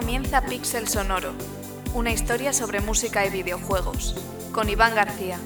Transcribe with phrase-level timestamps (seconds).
[0.00, 1.32] comienza Pixel Sonoro,
[1.94, 4.16] una historia sobre música y videojuegos,
[4.50, 5.38] con Iván García.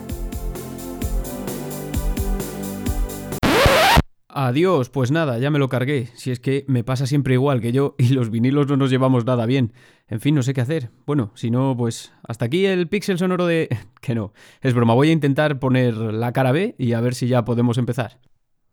[4.29, 6.09] Adiós, pues nada, ya me lo cargué.
[6.15, 9.25] Si es que me pasa siempre igual que yo y los vinilos no nos llevamos
[9.25, 9.73] nada bien.
[10.07, 10.91] En fin, no sé qué hacer.
[11.05, 13.77] Bueno, si no, pues hasta aquí el pixel sonoro de...
[14.01, 17.27] que no, es broma, voy a intentar poner la cara B y a ver si
[17.27, 18.21] ya podemos empezar.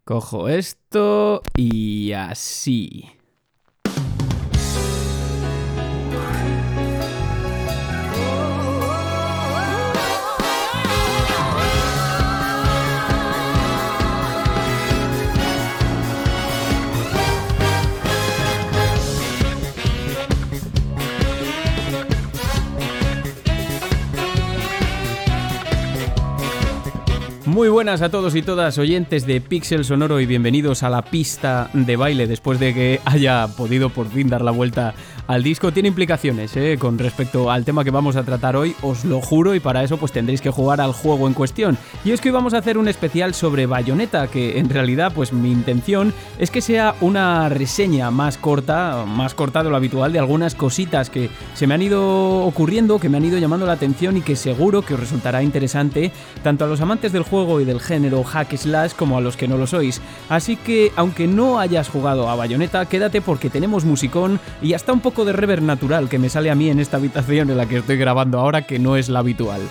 [0.04, 3.10] Cojo esto y así.
[27.52, 31.70] Muy buenas a todos y todas oyentes de Pixel Sonoro y bienvenidos a la pista
[31.74, 34.94] de baile después de que haya podido por fin dar la vuelta
[35.27, 35.74] al disco.
[35.74, 36.77] Tiene implicaciones ¿eh?
[36.79, 39.98] con respecto al tema que vamos a tratar hoy, os lo juro, y para eso
[39.98, 41.77] pues tendréis que jugar al juego en cuestión.
[42.05, 45.34] Y es que hoy vamos a hacer un especial sobre Bayonetta, que en realidad pues
[45.34, 50.20] mi intención es que sea una reseña más corta, más corta de lo habitual, de
[50.20, 54.16] algunas cositas que se me han ido ocurriendo, que me han ido llamando la atención
[54.16, 56.13] y que seguro que os resultará interesante
[56.44, 59.48] tanto a los amantes del juego y del género hack slash como a los que
[59.48, 60.02] no lo sois.
[60.30, 65.00] Así que, aunque no hayas jugado a Bayonetta, quédate porque tenemos musicón y hasta un
[65.02, 67.78] poco de rever natural que me sale a mí en esta habitación en la que
[67.78, 69.62] estoy grabando ahora, que no es la habitual.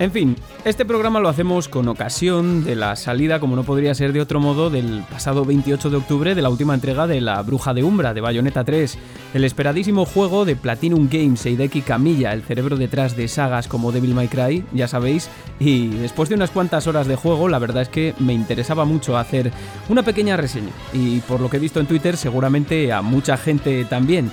[0.00, 0.34] En fin,
[0.64, 4.40] este programa lo hacemos con ocasión de la salida, como no podría ser de otro
[4.40, 8.14] modo, del pasado 28 de octubre de la última entrega de La Bruja de Umbra
[8.14, 8.96] de Bayonetta 3,
[9.34, 13.92] el esperadísimo juego de Platinum Games e Hideki Kamiya, el cerebro detrás de sagas como
[13.92, 15.28] Devil May Cry, ya sabéis,
[15.58, 19.18] y después de unas cuantas horas de juego, la verdad es que me interesaba mucho
[19.18, 19.52] hacer
[19.90, 23.84] una pequeña reseña, y por lo que he visto en Twitter, seguramente a mucha gente
[23.84, 24.30] también.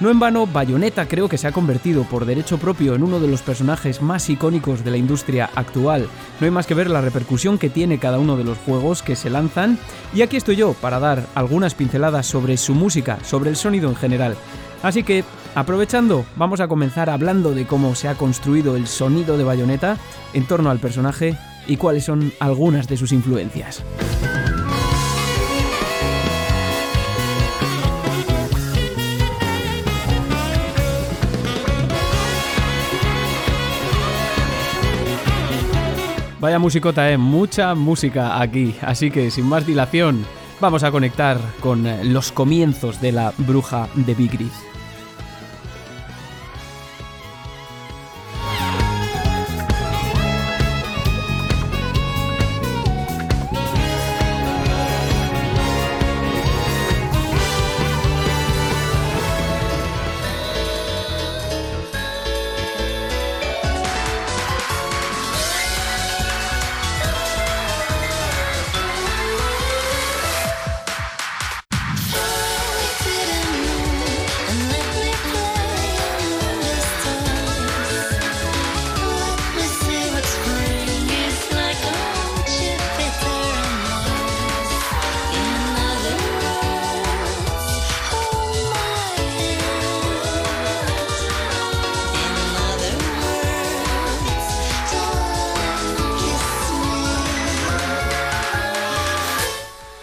[0.00, 3.28] No en vano, Bayonetta creo que se ha convertido por derecho propio en uno de
[3.28, 6.08] los personajes más icónicos de la industria actual.
[6.40, 9.14] No hay más que ver la repercusión que tiene cada uno de los juegos que
[9.14, 9.78] se lanzan.
[10.14, 13.96] Y aquí estoy yo para dar algunas pinceladas sobre su música, sobre el sonido en
[13.96, 14.36] general.
[14.82, 15.22] Así que,
[15.54, 19.98] aprovechando, vamos a comenzar hablando de cómo se ha construido el sonido de Bayonetta
[20.32, 23.84] en torno al personaje y cuáles son algunas de sus influencias.
[36.40, 37.18] Vaya musicota, ¿eh?
[37.18, 38.74] Mucha música aquí.
[38.80, 40.24] Así que sin más dilación,
[40.58, 44.52] vamos a conectar con eh, los comienzos de la bruja de Bigris.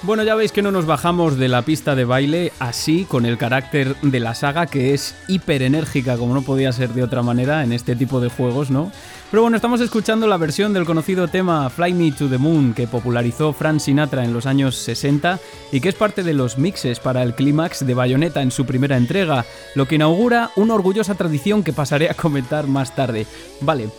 [0.08, 3.38] Bueno, ya veis que no nos bajamos de la pista de baile así, con el
[3.38, 7.62] carácter de la saga, que es hiper enérgica, como no podía ser de otra manera
[7.62, 8.90] en este tipo de juegos, ¿no?
[9.30, 12.88] Pero bueno, estamos escuchando la versión del conocido tema Fly Me to the Moon, que
[12.88, 15.40] popularizó Frank Sinatra en los años 60
[15.74, 18.96] y que es parte de los mixes para el clímax de Bayonetta en su primera
[18.96, 19.44] entrega,
[19.76, 23.28] lo que inaugura una orgullosa tradición que pasaré a comentar más tarde.
[23.60, 23.90] Vale,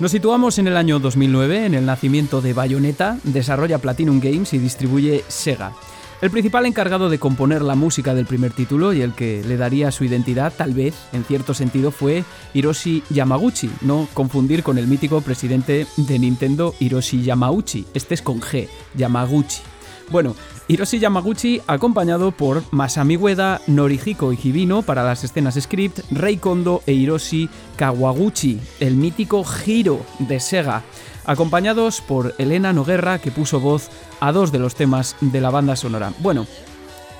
[0.00, 4.58] nos situamos en el año 2009, en el nacimiento de Bayonetta, desarrolla Platinum Games y
[4.58, 5.72] distribuye Sega.
[6.20, 9.90] El principal encargado de componer la música del primer título y el que le daría
[9.90, 12.24] su identidad, tal vez, en cierto sentido, fue
[12.54, 18.40] Hiroshi Yamaguchi, no confundir con el mítico presidente de Nintendo Hiroshi Yamauchi, este es con
[18.40, 19.62] G, Yamaguchi.
[20.10, 20.34] Bueno,
[20.70, 26.92] Hiroshi Yamaguchi acompañado por Masami Ueda, Norihiko Hibino para las escenas script, Rei Kondo e
[26.92, 30.82] Hiroshi Kawaguchi, el mítico Hiro de Sega,
[31.24, 33.88] acompañados por Elena Noguerra que puso voz
[34.20, 36.12] a dos de los temas de la banda sonora.
[36.18, 36.46] Bueno,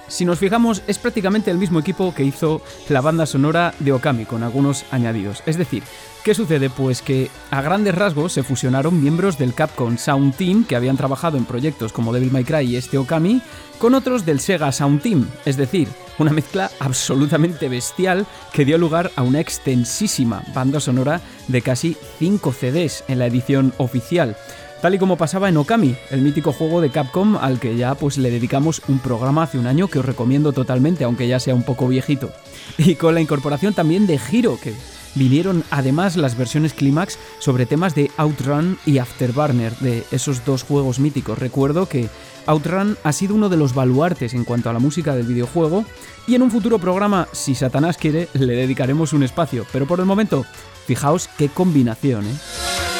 [0.09, 4.25] Si nos fijamos, es prácticamente el mismo equipo que hizo la banda sonora de Okami,
[4.25, 5.43] con algunos añadidos.
[5.45, 5.83] Es decir,
[6.29, 6.69] ¿qué sucede?
[6.69, 11.39] Pues que a grandes rasgos se fusionaron miembros del Capcom Sound Team que habían trabajado
[11.39, 13.41] en proyectos como Devil May Cry y este Okami,
[13.79, 15.89] con otros del Sega Sound Team, es decir,
[16.19, 22.53] una mezcla absolutamente bestial que dio lugar a una extensísima banda sonora de casi 5
[22.53, 24.37] CDs en la edición oficial
[24.83, 28.19] tal y como pasaba en Okami, el mítico juego de Capcom al que ya pues
[28.19, 31.65] le dedicamos un programa hace un año que os recomiendo totalmente, aunque ya sea un
[31.65, 32.31] poco viejito.
[32.77, 34.75] Y con la incorporación también de Hiro, que
[35.19, 40.99] vinieron además las versiones clímax sobre temas de Outrun y Afterburner, de esos dos juegos
[41.01, 41.39] míticos.
[41.39, 42.09] Recuerdo que
[42.47, 45.85] Outrun ha sido uno de los baluartes en cuanto a la música del videojuego
[46.27, 50.07] y en un futuro programa, si Satanás quiere, le dedicaremos un espacio, pero por el
[50.07, 50.47] momento,
[50.87, 52.98] fijaos qué combinación, ¿eh?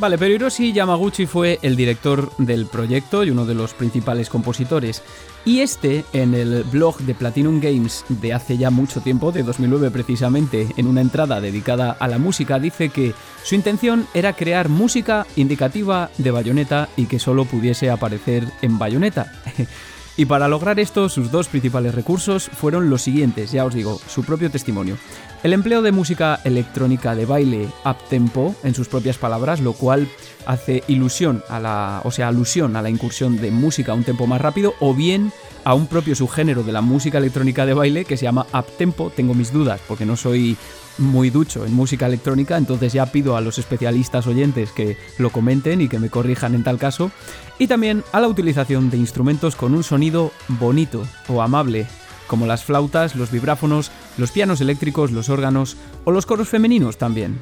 [0.00, 5.02] Vale, pero Hiroshi Yamaguchi fue el director del proyecto y uno de los principales compositores.
[5.44, 9.90] Y este, en el blog de Platinum Games de hace ya mucho tiempo, de 2009
[9.90, 13.12] precisamente, en una entrada dedicada a la música, dice que
[13.44, 19.30] su intención era crear música indicativa de Bayonetta y que solo pudiese aparecer en Bayonetta.
[20.20, 24.22] Y para lograr esto, sus dos principales recursos fueron los siguientes, ya os digo, su
[24.22, 24.98] propio testimonio.
[25.42, 30.08] El empleo de música electrónica de baile up tempo, en sus propias palabras, lo cual
[30.44, 34.26] hace ilusión a la, o sea, alusión a la incursión de música a un tempo
[34.26, 35.32] más rápido, o bien
[35.64, 39.10] a un propio subgénero de la música electrónica de baile que se llama up tempo.
[39.16, 40.58] Tengo mis dudas porque no soy
[40.98, 45.80] muy ducho en música electrónica, entonces ya pido a los especialistas oyentes que lo comenten
[45.80, 47.10] y que me corrijan en tal caso.
[47.58, 51.86] Y también a la utilización de instrumentos con un sonido bonito o amable,
[52.26, 57.40] como las flautas, los vibráfonos, los pianos eléctricos, los órganos o los coros femeninos también.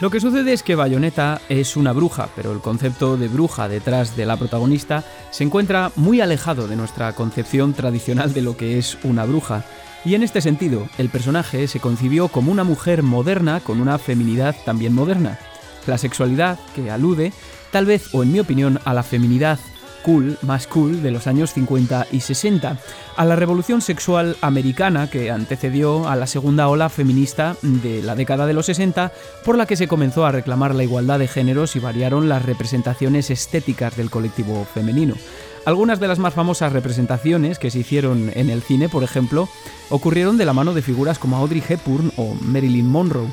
[0.00, 4.16] Lo que sucede es que Bayonetta es una bruja, pero el concepto de bruja detrás
[4.16, 5.02] de la protagonista
[5.32, 9.64] se encuentra muy alejado de nuestra concepción tradicional de lo que es una bruja.
[10.04, 14.54] Y en este sentido, el personaje se concibió como una mujer moderna con una feminidad
[14.64, 15.36] también moderna.
[15.88, 17.32] La sexualidad, que alude,
[17.72, 19.58] tal vez o en mi opinión, a la feminidad
[20.02, 22.78] cool, más cool de los años 50 y 60,
[23.16, 28.46] a la revolución sexual americana que antecedió a la segunda ola feminista de la década
[28.46, 29.12] de los 60,
[29.44, 33.30] por la que se comenzó a reclamar la igualdad de géneros y variaron las representaciones
[33.30, 35.14] estéticas del colectivo femenino.
[35.64, 39.48] Algunas de las más famosas representaciones que se hicieron en el cine, por ejemplo,
[39.90, 43.28] ocurrieron de la mano de figuras como Audrey Hepburn o Marilyn Monroe.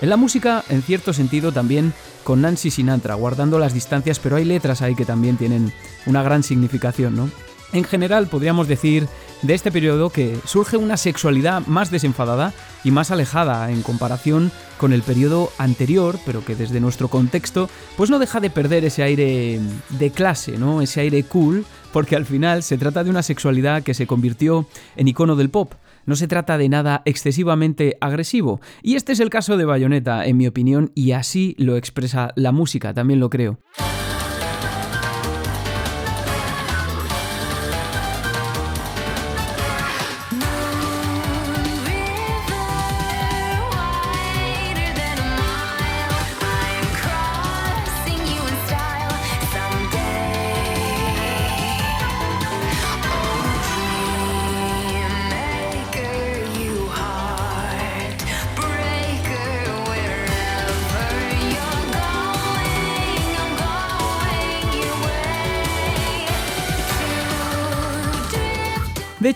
[0.00, 1.92] En la música, en cierto sentido, también
[2.24, 5.72] con Nancy Sinatra, guardando las distancias, pero hay letras ahí que también tienen
[6.06, 7.30] una gran significación, ¿no?
[7.72, 9.06] En general, podríamos decir
[9.42, 12.52] de este periodo que surge una sexualidad más desenfadada
[12.82, 18.10] y más alejada en comparación con el periodo anterior, pero que desde nuestro contexto, pues
[18.10, 20.80] no deja de perder ese aire de clase, ¿no?
[20.80, 24.66] Ese aire cool, porque al final se trata de una sexualidad que se convirtió
[24.96, 25.74] en icono del pop
[26.06, 28.60] no se trata de nada excesivamente agresivo.
[28.82, 32.52] Y este es el caso de Bayonetta, en mi opinión, y así lo expresa la
[32.52, 33.58] música, también lo creo.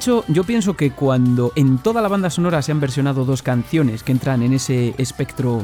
[0.04, 4.02] Hecho, yo pienso que cuando en toda la banda sonora se han versionado dos canciones
[4.02, 5.62] que entran en ese espectro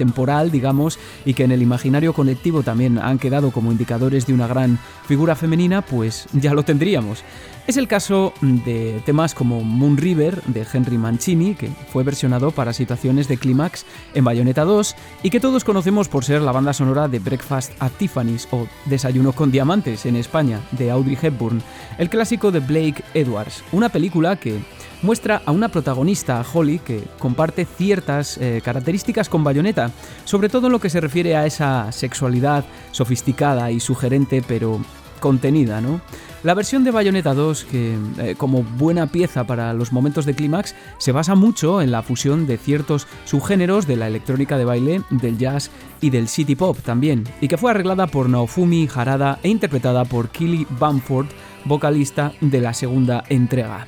[0.00, 4.46] temporal, digamos, y que en el imaginario colectivo también han quedado como indicadores de una
[4.46, 7.22] gran figura femenina, pues ya lo tendríamos.
[7.66, 12.72] Es el caso de temas como Moon River de Henry Mancini, que fue versionado para
[12.72, 17.06] situaciones de clímax en Bayonetta 2 y que todos conocemos por ser la banda sonora
[17.06, 21.62] de Breakfast at Tiffany's o Desayuno con Diamantes en España, de Audrey Hepburn,
[21.98, 24.58] el clásico de Blake Edwards, una película que
[25.02, 29.90] muestra a una protagonista, Holly, que comparte ciertas eh, características con Bayonetta,
[30.24, 34.80] sobre todo en lo que se refiere a esa sexualidad sofisticada y sugerente pero
[35.20, 36.00] contenida, ¿no?
[36.42, 40.74] La versión de Bayonetta 2, que eh, como buena pieza para los momentos de clímax,
[40.96, 45.36] se basa mucho en la fusión de ciertos subgéneros de la electrónica de baile, del
[45.36, 50.06] jazz y del city pop también, y que fue arreglada por Naofumi Harada e interpretada
[50.06, 51.26] por Killy Bamford,
[51.66, 53.86] vocalista de la segunda entrega.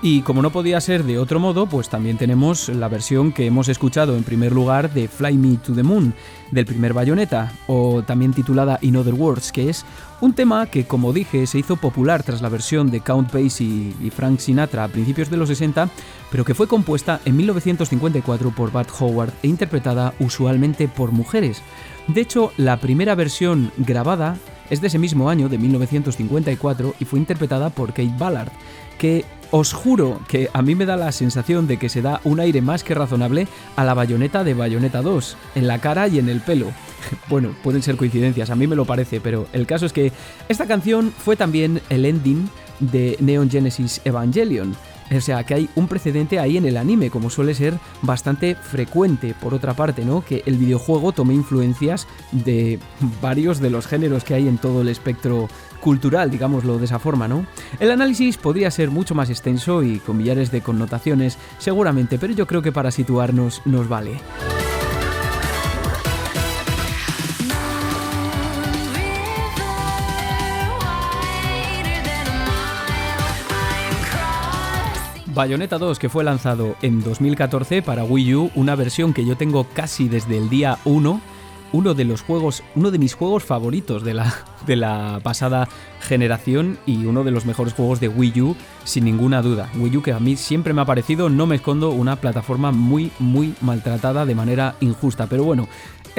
[0.00, 3.68] Y como no podía ser de otro modo, pues también tenemos la versión que hemos
[3.68, 6.14] escuchado en primer lugar de Fly Me to the Moon,
[6.52, 9.84] del primer Bayonetta, o también titulada In Other Words, que es
[10.20, 14.10] un tema que, como dije, se hizo popular tras la versión de Count Basie y
[14.10, 15.88] Frank Sinatra a principios de los 60,
[16.30, 21.60] pero que fue compuesta en 1954 por Bud Howard e interpretada usualmente por mujeres.
[22.06, 24.36] De hecho, la primera versión grabada
[24.70, 28.52] es de ese mismo año, de 1954, y fue interpretada por Kate Ballard,
[28.98, 32.40] que os juro que a mí me da la sensación de que se da un
[32.40, 36.28] aire más que razonable a la bayoneta de Bayonetta 2, en la cara y en
[36.28, 36.66] el pelo.
[37.28, 40.12] Bueno, pueden ser coincidencias, a mí me lo parece, pero el caso es que
[40.48, 42.50] esta canción fue también el ending
[42.80, 44.76] de Neon Genesis Evangelion,
[45.16, 49.34] o sea, que hay un precedente ahí en el anime, como suele ser bastante frecuente,
[49.40, 50.22] por otra parte, ¿no?
[50.22, 52.78] Que el videojuego tome influencias de
[53.22, 55.48] varios de los géneros que hay en todo el espectro
[55.80, 57.46] cultural, digámoslo de esa forma, ¿no?
[57.80, 62.46] El análisis podría ser mucho más extenso y con millares de connotaciones, seguramente, pero yo
[62.46, 64.20] creo que para situarnos nos vale.
[75.38, 79.68] Bayonetta 2, que fue lanzado en 2014 para Wii U, una versión que yo tengo
[79.72, 81.20] casi desde el día 1,
[81.72, 84.34] uno de los juegos, uno de mis juegos favoritos de la,
[84.66, 85.68] de la pasada
[86.00, 89.70] generación y uno de los mejores juegos de Wii U, sin ninguna duda.
[89.76, 93.10] Wii U que a mí siempre me ha parecido, no me escondo, una plataforma muy,
[93.18, 95.26] muy maltratada de manera injusta.
[95.26, 95.68] Pero bueno,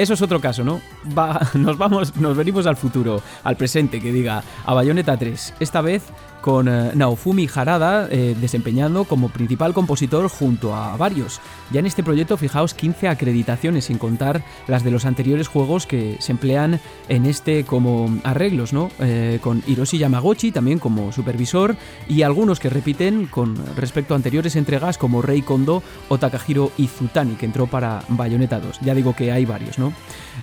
[0.00, 0.80] eso es otro caso, ¿no?
[1.54, 5.54] nos vamos, nos venimos al futuro, al presente, que diga, a Bayonetta 3.
[5.60, 6.02] Esta vez
[6.40, 11.40] con eh, Naofumi Harada eh, desempeñando como principal compositor junto a varios.
[11.70, 16.16] Ya en este proyecto fijaos 15 acreditaciones sin contar las de los anteriores juegos que
[16.20, 18.90] se emplean en este como arreglos, ¿no?
[19.00, 21.76] Eh, con Hiroshi Yamaguchi también como supervisor
[22.08, 27.34] y algunos que repiten con respecto a anteriores entregas como Rei Kondo o Takahiro Izutani
[27.34, 28.80] que entró para Bayonetta 2.
[28.80, 29.89] Ya digo que hay varios, ¿no?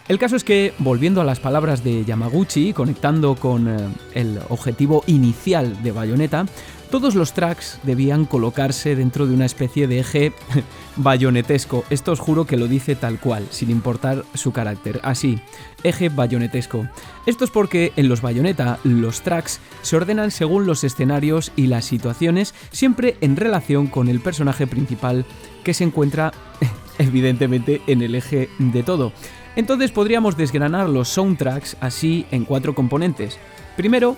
[0.08, 5.82] El caso es que, volviendo a las palabras de Yamaguchi, conectando con el objetivo inicial
[5.84, 6.46] de Bayonetta,
[6.90, 10.32] todos los tracks debían colocarse dentro de una especie de eje
[10.96, 11.84] bayonetesco.
[11.90, 15.02] Esto os juro que lo dice tal cual, sin importar su carácter.
[15.04, 15.40] Así,
[15.84, 16.88] eje bayonetesco.
[17.26, 21.84] Esto es porque en los Bayonetta los tracks se ordenan según los escenarios y las
[21.84, 25.26] situaciones, siempre en relación con el personaje principal
[25.66, 26.32] que se encuentra
[27.00, 29.12] evidentemente en el eje de todo.
[29.58, 33.40] Entonces podríamos desgranar los soundtracks así en cuatro componentes.
[33.76, 34.16] Primero,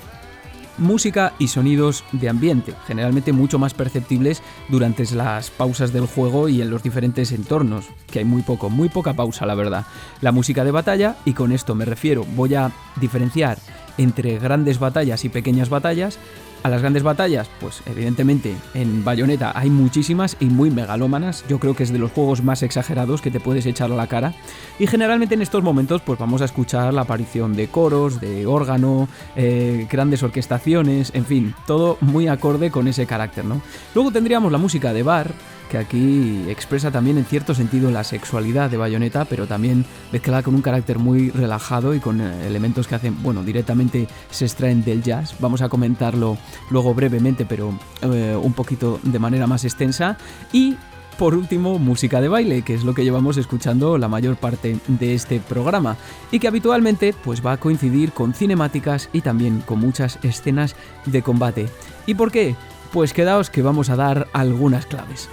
[0.78, 6.62] música y sonidos de ambiente, generalmente mucho más perceptibles durante las pausas del juego y
[6.62, 9.86] en los diferentes entornos, que hay muy poco, muy poca pausa la verdad.
[10.20, 13.58] La música de batalla, y con esto me refiero, voy a diferenciar
[13.98, 16.20] entre grandes batallas y pequeñas batallas,
[16.64, 21.46] a las grandes batallas, pues evidentemente en Bayonetta hay muchísimas y muy megalómanas.
[21.48, 24.08] Yo creo que es de los juegos más exagerados que te puedes echar a la
[24.08, 24.34] cara.
[24.78, 29.08] Y generalmente en estos momentos, pues vamos a escuchar la aparición de coros, de órgano,
[29.36, 33.62] eh, grandes orquestaciones, en fin, todo muy acorde con ese carácter, ¿no?
[33.96, 35.32] Luego tendríamos la música de bar
[35.70, 40.56] que aquí expresa también en cierto sentido la sexualidad de Bayonetta, pero también mezclada con
[40.56, 45.04] un carácter muy relajado y con eh, elementos que hacen, bueno, directamente se extraen del
[45.04, 45.36] jazz.
[45.40, 46.38] Vamos a comentarlo
[46.70, 50.18] luego brevemente, pero eh, un poquito de manera más extensa.
[50.52, 50.76] Y
[51.20, 55.14] por último, música de baile, que es lo que llevamos escuchando la mayor parte de
[55.14, 55.98] este programa
[56.32, 61.22] y que habitualmente pues va a coincidir con cinemáticas y también con muchas escenas de
[61.22, 61.68] combate.
[62.06, 62.56] ¿Y por qué?
[62.92, 65.30] Pues quedaos que vamos a dar algunas claves.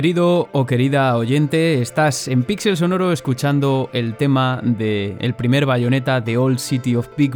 [0.00, 6.22] Querido o querida oyente, estás en Pixel Sonoro escuchando el tema de el primer bayoneta
[6.22, 7.34] de Old City of Big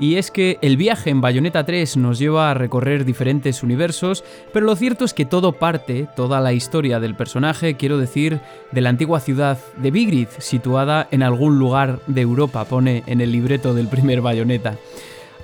[0.00, 4.66] Y es que el viaje en Bayonetta 3 nos lleva a recorrer diferentes universos, pero
[4.66, 8.40] lo cierto es que todo parte, toda la historia del personaje, quiero decir,
[8.72, 13.30] de la antigua ciudad de Vigrid, situada en algún lugar de Europa, pone en el
[13.30, 14.76] libreto del primer Bayonetta.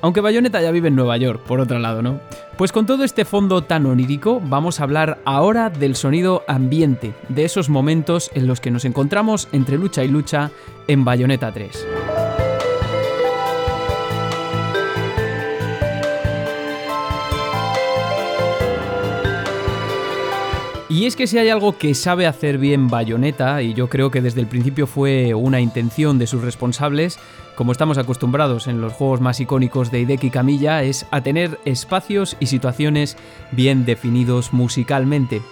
[0.05, 2.21] Aunque Bayonetta ya vive en Nueva York, por otro lado, ¿no?
[2.59, 7.47] Pues con todo este fondo tan onírico, vamos a hablar ahora del sonido ambiente, de
[7.47, 10.51] esos momentos en los que nos encontramos entre lucha y lucha
[10.89, 11.87] en Bayonetta 3.
[20.95, 24.23] Y es que si hay algo que sabe hacer bien Bayonetta, y yo creo que
[24.23, 27.19] desde el principio fue una intención de sus responsables,
[27.57, 32.37] como estamos acostumbrados en los juegos más icónicos de Hideki Kamiya, es a tener espacios
[32.39, 33.17] y situaciones
[33.51, 35.43] bien definidos musicalmente.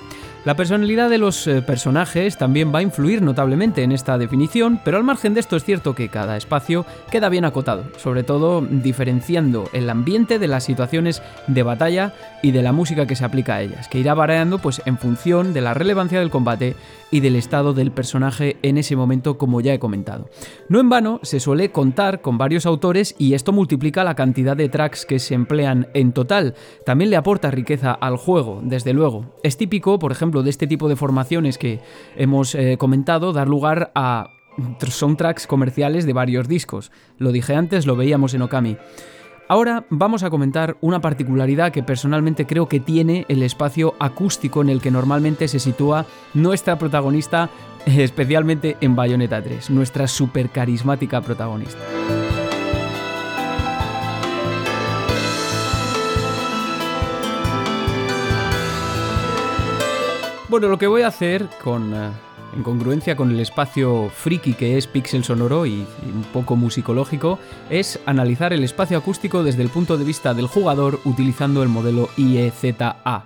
[0.45, 4.97] La personalidad de los eh, personajes también va a influir notablemente en esta definición, pero
[4.97, 9.71] al margen de esto es cierto que cada espacio queda bien acotado, sobre todo diferenciando
[9.73, 13.63] el ambiente de las situaciones de batalla y de la música que se aplica a
[13.63, 16.75] ellas, que irá variando pues en función de la relevancia del combate
[17.13, 20.29] y del estado del personaje en ese momento como ya he comentado.
[20.69, 24.71] No en vano se suele contar con varios autores y esto multiplica la cantidad de
[24.71, 26.55] tracks que se emplean en total.
[26.85, 29.27] También le aporta riqueza al juego, desde luego.
[29.43, 31.81] Es típico, por ejemplo, de este tipo de formaciones que
[32.17, 34.31] hemos eh, comentado, dar lugar a
[34.81, 36.91] soundtracks comerciales de varios discos.
[37.19, 38.79] Lo dije antes, lo veíamos en Okami.
[39.49, 44.71] Ahora vamos a comentar una particularidad que personalmente creo que tiene el espacio acústico en
[44.71, 47.51] el que normalmente se sitúa nuestra protagonista,
[47.87, 51.79] especialmente en Bayonetta 3, nuestra super carismática protagonista.
[60.53, 62.11] Bueno, lo que voy a hacer con, eh,
[62.55, 67.39] en congruencia con el espacio friki que es Pixel Sonoro y, un poco musicológico,
[67.71, 72.11] es analizar el espacio acústico desde el punto de vista del jugador utilizando el modelo
[72.19, 73.25] IEZA,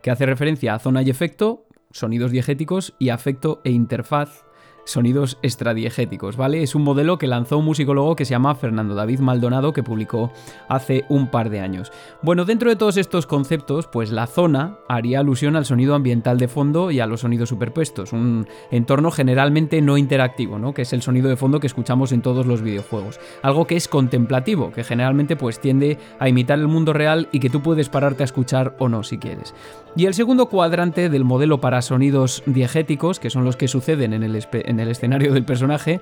[0.00, 4.46] que hace referencia a zona y efecto, sonidos diegéticos y afecto e interfaz
[4.84, 6.62] sonidos extradiegéticos, ¿vale?
[6.62, 10.32] Es un modelo que lanzó un musicólogo que se llama Fernando David Maldonado, que publicó
[10.68, 11.92] hace un par de años.
[12.22, 16.48] Bueno, dentro de todos estos conceptos, pues la zona haría alusión al sonido ambiental de
[16.48, 20.74] fondo y a los sonidos superpuestos, un entorno generalmente no interactivo, ¿no?
[20.74, 23.20] Que es el sonido de fondo que escuchamos en todos los videojuegos.
[23.42, 27.50] Algo que es contemplativo, que generalmente pues tiende a imitar el mundo real y que
[27.50, 29.54] tú puedes pararte a escuchar o no si quieres.
[29.96, 34.24] Y el segundo cuadrante del modelo para sonidos diegéticos, que son los que suceden en
[34.24, 36.00] el, en el escenario del personaje,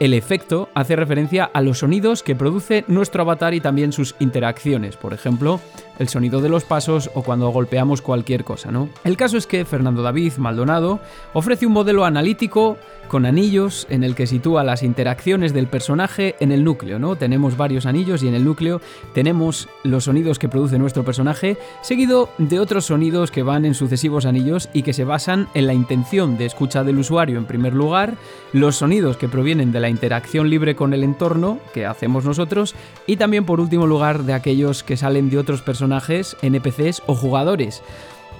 [0.00, 4.96] el efecto hace referencia a los sonidos que produce nuestro avatar y también sus interacciones,
[4.96, 5.60] por ejemplo,
[5.98, 8.88] el sonido de los pasos o cuando golpeamos cualquier cosa, ¿no?
[9.04, 11.00] El caso es que Fernando David Maldonado
[11.34, 16.52] ofrece un modelo analítico con anillos en el que sitúa las interacciones del personaje en
[16.52, 17.16] el núcleo, ¿no?
[17.16, 18.80] Tenemos varios anillos y en el núcleo
[19.12, 24.24] tenemos los sonidos que produce nuestro personaje, seguido de otros sonidos que van en sucesivos
[24.24, 28.14] anillos y que se basan en la intención de escucha del usuario en primer lugar,
[28.54, 32.74] los sonidos que provienen de la interacción libre con el entorno que hacemos nosotros
[33.06, 37.82] y también por último lugar de aquellos que salen de otros personajes, NPCs o jugadores.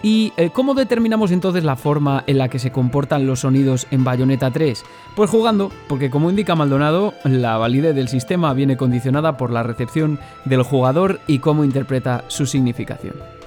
[0.03, 4.03] ¿Y eh, cómo determinamos entonces la forma en la que se comportan los sonidos en
[4.03, 4.83] Bayonetta 3?
[5.15, 10.19] Pues jugando, porque como indica Maldonado, la validez del sistema viene condicionada por la recepción
[10.47, 13.40] del jugador y cómo interpreta su significación.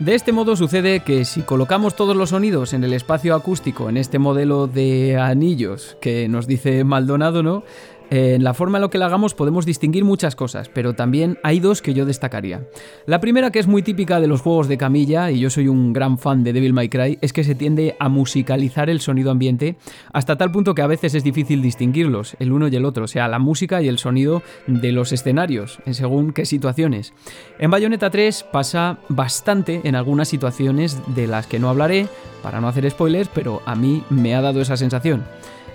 [0.00, 3.98] De este modo sucede que si colocamos todos los sonidos en el espacio acústico en
[3.98, 7.64] este modelo de anillos que nos dice Maldonado, ¿no?
[8.10, 11.60] En la forma en la que la hagamos podemos distinguir muchas cosas, pero también hay
[11.60, 12.66] dos que yo destacaría.
[13.06, 15.92] La primera, que es muy típica de los juegos de camilla, y yo soy un
[15.92, 19.76] gran fan de Devil May Cry, es que se tiende a musicalizar el sonido ambiente
[20.12, 23.08] hasta tal punto que a veces es difícil distinguirlos, el uno y el otro, o
[23.08, 27.12] sea, la música y el sonido de los escenarios, en según qué situaciones.
[27.60, 32.08] En Bayonetta 3 pasa bastante en algunas situaciones de las que no hablaré,
[32.42, 35.22] para no hacer spoilers, pero a mí me ha dado esa sensación.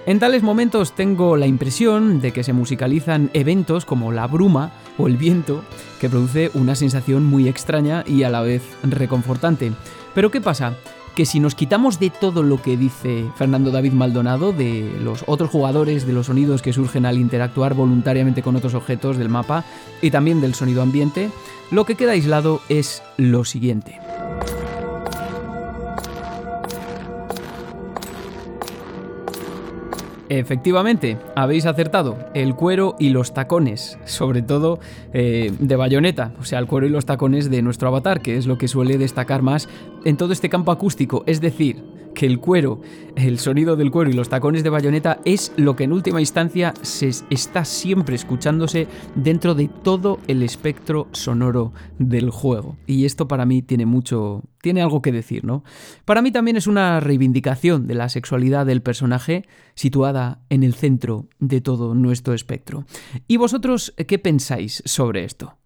[0.08, 5.08] En tales momentos tengo la impresión de que se musicalizan eventos como la bruma o
[5.08, 5.64] el viento,
[6.00, 9.72] que produce una sensación muy extraña y a la vez reconfortante.
[10.14, 10.76] Pero ¿qué pasa?
[11.16, 15.50] Que si nos quitamos de todo lo que dice Fernando David Maldonado, de los otros
[15.50, 19.66] jugadores, de los sonidos que surgen al interactuar voluntariamente con otros objetos del mapa
[20.04, 21.32] y también del sonido ambiente,
[21.72, 24.00] lo que queda aislado es lo siguiente.
[30.30, 34.80] Efectivamente, habéis acertado, el cuero y los tacones, sobre todo
[35.14, 38.48] eh, de bayoneta, o sea, el cuero y los tacones de nuestro avatar, que es
[38.48, 39.70] lo que suele destacar más
[40.04, 41.84] en todo este campo acústico, es decir,
[42.16, 42.82] que el cuero,
[43.16, 46.74] el sonido del cuero y los tacones de bayoneta es lo que en última instancia
[46.82, 52.78] se está siempre escuchándose dentro de todo el espectro sonoro del juego.
[52.88, 55.64] Y esto para mí tiene mucho, tiene algo que decir, ¿no?
[56.06, 61.28] Para mí también es una reivindicación de la sexualidad del personaje situada en el centro
[61.40, 62.86] de todo nuestro espectro.
[63.28, 65.58] ¿Y vosotros qué pensáis sobre esto?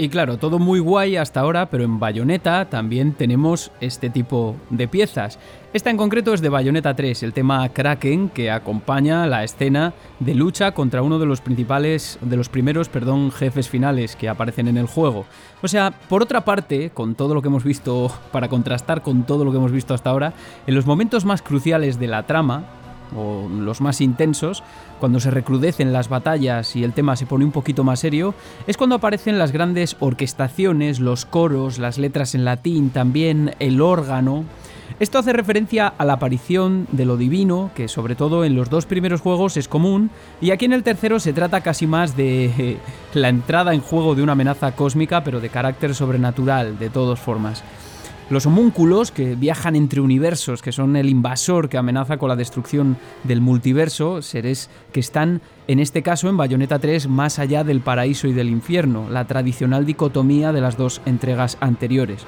[0.00, 4.88] Y claro, todo muy guay hasta ahora, pero en Bayonetta también tenemos este tipo de
[4.88, 5.38] piezas.
[5.74, 10.34] Esta en concreto es de Bayonetta 3, el tema Kraken que acompaña la escena de
[10.34, 14.78] lucha contra uno de los principales, de los primeros, perdón, jefes finales que aparecen en
[14.78, 15.26] el juego.
[15.60, 19.44] O sea, por otra parte, con todo lo que hemos visto, para contrastar con todo
[19.44, 20.32] lo que hemos visto hasta ahora,
[20.66, 22.64] en los momentos más cruciales de la trama,
[23.16, 24.62] o los más intensos,
[24.98, 28.34] cuando se recrudecen las batallas y el tema se pone un poquito más serio,
[28.66, 34.44] es cuando aparecen las grandes orquestaciones, los coros, las letras en latín, también el órgano.
[34.98, 38.84] Esto hace referencia a la aparición de lo divino, que sobre todo en los dos
[38.84, 40.10] primeros juegos es común,
[40.42, 42.76] y aquí en el tercero se trata casi más de
[43.14, 47.64] la entrada en juego de una amenaza cósmica, pero de carácter sobrenatural, de todas formas.
[48.30, 52.96] Los homúnculos que viajan entre universos, que son el invasor que amenaza con la destrucción
[53.24, 58.28] del multiverso, seres que están, en este caso, en Bayonetta 3, más allá del paraíso
[58.28, 62.24] y del infierno, la tradicional dicotomía de las dos entregas anteriores.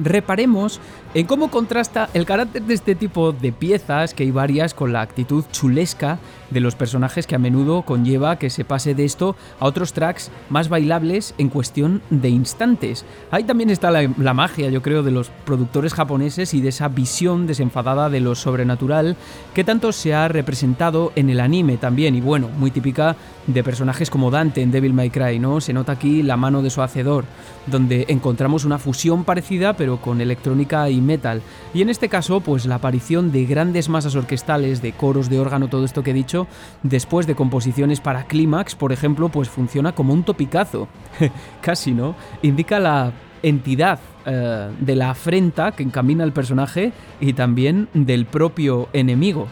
[0.00, 0.80] Reparemos
[1.14, 5.00] en cómo contrasta el carácter de este tipo de piezas, que hay varias, con la
[5.00, 6.18] actitud chulesca
[6.50, 10.30] de los personajes que a menudo conlleva que se pase de esto a otros tracks
[10.48, 13.04] más bailables en cuestión de instantes.
[13.30, 17.46] Ahí también está la, magia, yo creo, de los productores japoneses y de esa visión
[17.46, 19.16] desenfadada de lo sobrenatural
[19.54, 24.10] que tanto se ha representado en el anime también, y bueno, muy típica de personajes
[24.10, 25.60] como Dante en Devil May Cry, ¿no?
[25.60, 27.24] Se nota aquí la mano de su hacedor,
[27.66, 31.42] donde encontramos una fusión parecida, pero con electrónica y metal.
[31.72, 35.68] Y en este caso, pues la aparición de grandes masas orquestales, de coros de órgano,
[35.68, 36.46] todo esto que he dicho,
[36.82, 40.88] después de composiciones para clímax, por ejemplo, pues funciona como un topicazo.
[41.60, 42.14] Casi, ¿no?
[42.42, 43.12] Indica la
[43.42, 49.48] entidad eh, de la afrenta que encamina el personaje y también del propio enemigo.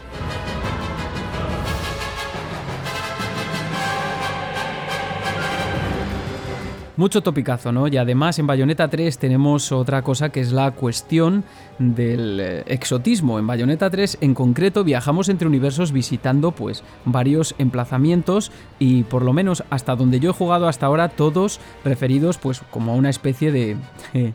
[6.95, 7.87] Mucho topicazo, ¿no?
[7.87, 11.43] Y además en Bayonetta 3 tenemos otra cosa que es la cuestión
[11.79, 13.39] del eh, exotismo.
[13.39, 19.33] En Bayonetta 3 en concreto viajamos entre universos visitando pues varios emplazamientos y por lo
[19.33, 23.51] menos hasta donde yo he jugado hasta ahora todos referidos pues como a una especie
[23.51, 23.77] de...
[24.13, 24.33] Eh,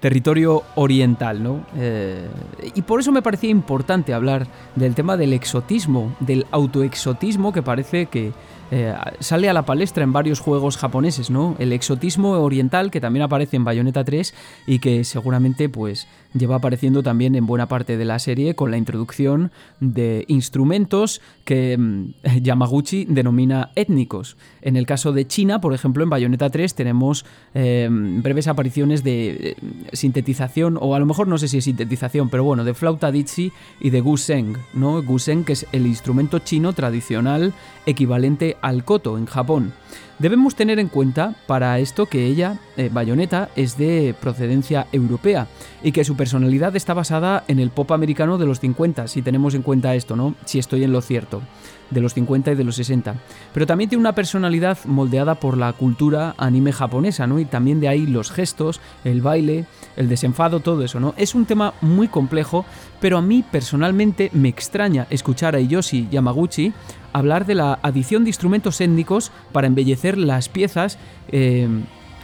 [0.00, 1.66] territorio oriental, ¿no?
[1.76, 2.28] Eh,
[2.74, 8.06] y por eso me parecía importante hablar del tema del exotismo, del autoexotismo que parece
[8.06, 8.32] que
[8.70, 11.56] eh, sale a la palestra en varios juegos japoneses, ¿no?
[11.58, 14.34] El exotismo oriental que también aparece en Bayonetta 3
[14.66, 18.76] y que seguramente pues lleva apareciendo también en buena parte de la serie con la
[18.76, 24.36] introducción de instrumentos que mm, Yamaguchi denomina étnicos.
[24.62, 27.24] En el caso de China, por ejemplo, en Bayonetta 3 tenemos
[27.54, 29.56] eh, breves apariciones de eh,
[29.92, 33.52] sintetización, o a lo mejor no sé si es sintetización, pero bueno, de flauta ditsi
[33.80, 35.02] y de guseng, ¿no?
[35.02, 37.54] Guseng, que es el instrumento chino tradicional
[37.86, 39.72] equivalente al koto en Japón.
[40.18, 45.46] Debemos tener en cuenta para esto que ella, eh, Bayonetta, es de procedencia europea
[45.82, 49.54] y que su personalidad está basada en el pop americano de los 50, si tenemos
[49.54, 50.34] en cuenta esto, ¿no?
[50.46, 51.42] Si estoy en lo cierto
[51.90, 53.14] de los 50 y de los 60.
[53.52, 57.38] Pero también tiene una personalidad moldeada por la cultura anime japonesa, ¿no?
[57.38, 61.14] Y también de ahí los gestos, el baile, el desenfado, todo eso, ¿no?
[61.16, 62.64] Es un tema muy complejo,
[63.00, 66.72] pero a mí personalmente me extraña escuchar a Yoshi Yamaguchi
[67.12, 70.98] hablar de la adición de instrumentos étnicos para embellecer las piezas.
[71.28, 71.68] Eh,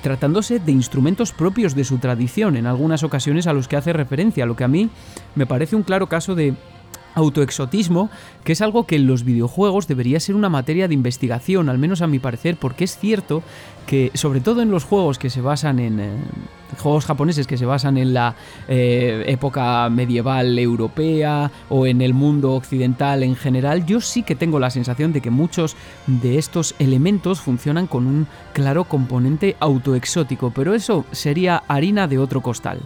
[0.03, 4.47] tratándose de instrumentos propios de su tradición, en algunas ocasiones a los que hace referencia,
[4.47, 4.91] lo que a mí
[5.37, 6.55] me parece un claro caso de
[7.15, 8.11] autoexotismo,
[8.45, 12.03] que es algo que en los videojuegos debería ser una materia de investigación, al menos
[12.03, 13.43] a mi parecer, porque es cierto
[13.87, 16.01] que, sobre todo en los juegos que se basan en.
[16.01, 16.11] Eh,
[16.79, 18.35] juegos japoneses que se basan en la
[18.69, 24.59] eh, época medieval europea o en el mundo occidental en general, yo sí que tengo
[24.59, 30.75] la sensación de que muchos de estos elementos funcionan con un claro componente autoexótico, pero
[30.75, 32.81] eso sería harina de otro costal.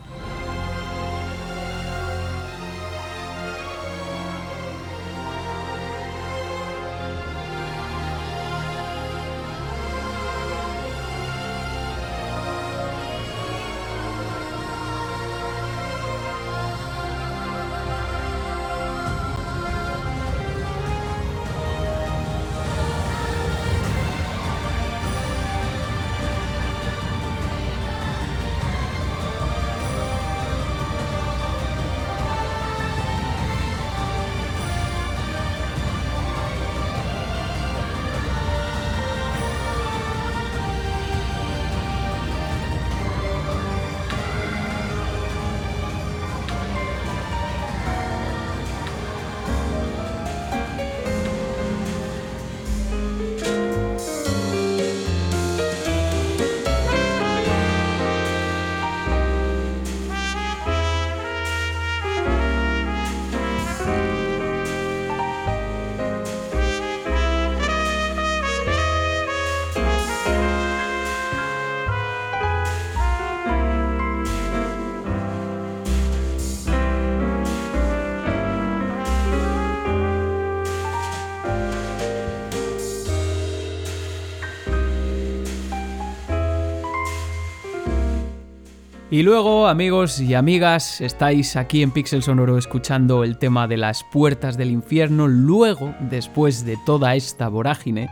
[89.16, 94.04] Y luego, amigos y amigas, estáis aquí en Pixel Sonoro escuchando el tema de las
[94.04, 95.26] puertas del infierno.
[95.26, 98.10] Luego, después de toda esta vorágine,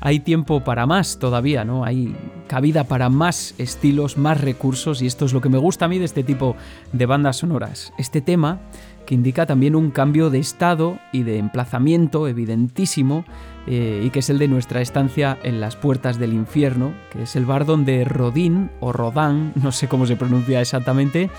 [0.00, 1.84] hay tiempo para más todavía, ¿no?
[1.84, 2.16] Hay
[2.46, 5.98] cabida para más estilos, más recursos, y esto es lo que me gusta a mí
[5.98, 6.56] de este tipo
[6.90, 7.92] de bandas sonoras.
[7.98, 8.58] Este tema
[9.04, 13.26] que indica también un cambio de estado y de emplazamiento evidentísimo
[13.66, 17.36] eh, y que es el de nuestra estancia en las puertas del infierno, que es
[17.36, 21.30] el bar donde Rodin o Rodán, no sé cómo se pronuncia exactamente,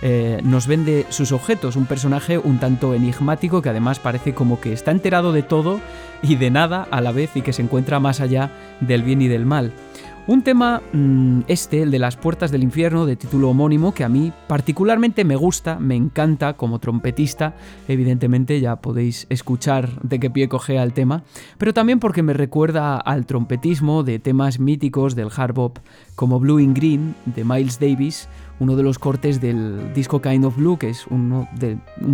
[0.00, 4.72] eh, nos vende sus objetos, un personaje un tanto enigmático que además parece como que
[4.72, 5.80] está enterado de todo
[6.22, 9.28] y de nada a la vez y que se encuentra más allá del bien y
[9.28, 9.72] del mal.
[10.28, 14.10] Un tema, mm, este, el de las puertas del infierno, de título homónimo, que a
[14.10, 17.54] mí particularmente me gusta, me encanta como trompetista,
[17.88, 21.22] evidentemente ya podéis escuchar de qué pie cogea el tema,
[21.56, 25.78] pero también porque me recuerda al trompetismo de temas míticos del hard bop
[26.14, 28.28] como Blue in Green de Miles Davis,
[28.60, 31.46] uno de los cortes del disco Kind of Blue, que es un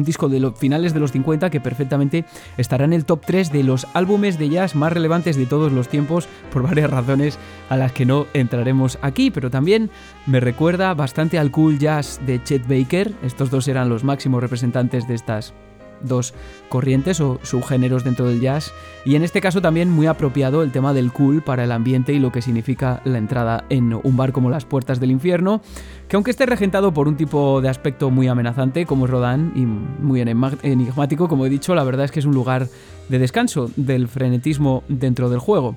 [0.04, 2.24] disco de los finales de los 50 que perfectamente
[2.56, 5.88] estará en el top 3 de los álbumes de jazz más relevantes de todos los
[5.88, 9.90] tiempos, por varias razones a las que no entraremos aquí, pero también
[10.26, 15.08] me recuerda bastante al cool jazz de Chet Baker, estos dos eran los máximos representantes
[15.08, 15.54] de estas
[16.02, 16.34] dos
[16.68, 18.72] corrientes o subgéneros dentro del jazz.
[19.04, 22.18] Y en este caso también muy apropiado el tema del cool para el ambiente y
[22.18, 25.60] lo que significa la entrada en un bar como las puertas del infierno
[26.08, 29.64] que aunque esté regentado por un tipo de aspecto muy amenazante como es Rodán y
[29.64, 32.68] muy enigmático como he dicho la verdad es que es un lugar
[33.08, 35.76] de descanso del frenetismo dentro del juego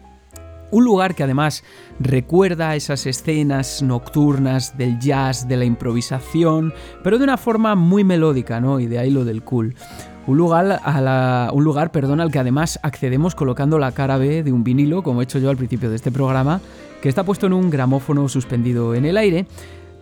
[0.72, 1.64] un lugar que además
[2.00, 8.60] recuerda esas escenas nocturnas del jazz, de la improvisación, pero de una forma muy melódica,
[8.60, 8.80] ¿no?
[8.80, 9.76] Y de ahí lo del cool.
[10.28, 10.82] Un lugar,
[11.54, 15.22] un lugar perdón, al que además accedemos colocando la cara B de un vinilo, como
[15.22, 16.60] he hecho yo al principio de este programa,
[17.02, 19.46] que está puesto en un gramófono suspendido en el aire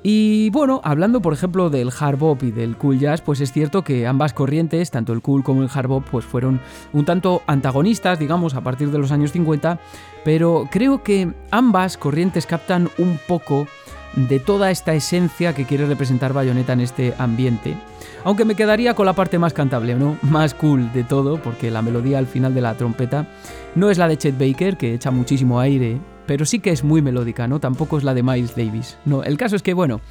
[0.08, 3.84] y bueno, hablando por ejemplo del hard bop y del cool jazz, pues es cierto
[3.84, 6.62] que ambas corrientes, tanto el cool como el hard bop, pues fueron
[6.94, 9.80] un tanto antagonistas, digamos, a partir de los años 50,
[10.24, 13.66] pero creo que ambas corrientes captan un poco
[14.16, 17.76] de toda esta esencia que quiere representar Bayonetta en este ambiente.
[18.24, 20.20] Aunque me quedaría con la parte más cantable, ¿no?
[20.22, 23.26] Más cool de todo, porque la melodía al final de la trompeta
[23.74, 27.02] no es la de Chet Baker, que echa muchísimo aire pero sí que es muy
[27.02, 27.60] melódica, ¿no?
[27.60, 28.98] Tampoco es la de Miles Davis.
[29.06, 30.02] No, el caso es que, bueno,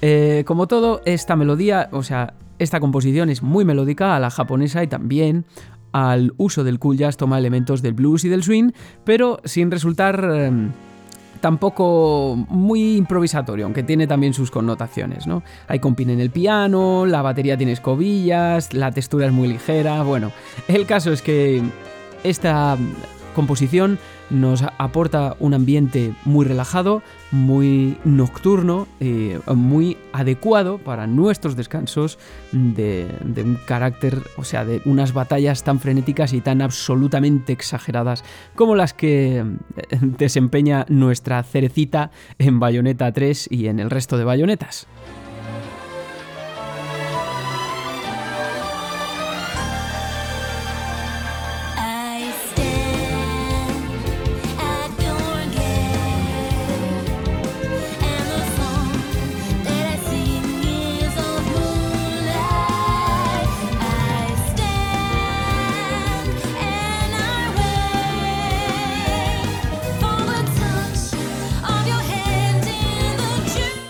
[0.00, 4.82] eh, como todo, esta melodía, o sea, esta composición es muy melódica a la japonesa
[4.82, 5.44] y también
[5.92, 8.72] al uso del cool jazz toma elementos del blues y del swing,
[9.04, 10.70] pero sin resultar em,
[11.40, 15.42] tampoco muy improvisatorio, aunque tiene también sus connotaciones, ¿no?
[15.68, 20.32] Hay compin en el piano, la batería tiene escobillas, la textura es muy ligera, bueno,
[20.68, 21.62] el caso es que
[22.24, 22.76] esta
[23.34, 23.98] composición
[24.30, 32.18] nos aporta un ambiente muy relajado, muy nocturno, eh, muy adecuado para nuestros descansos
[32.52, 38.24] de, de, un carácter, o sea, de unas batallas tan frenéticas y tan absolutamente exageradas
[38.54, 39.44] como las que eh,
[40.00, 44.86] desempeña nuestra cerecita en Bayonetta 3 y en el resto de bayonetas.